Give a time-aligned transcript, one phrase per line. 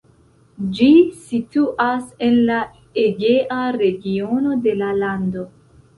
[0.77, 0.87] Ĝi
[1.25, 2.57] situas en la
[3.05, 5.47] Egea regiono de la lando.